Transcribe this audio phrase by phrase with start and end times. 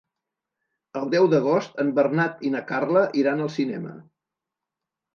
[1.01, 3.97] El deu d'agost en Bernat i na Carla iran al cinema.